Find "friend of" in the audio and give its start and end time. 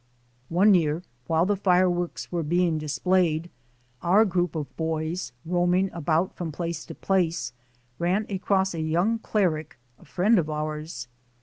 10.05-10.49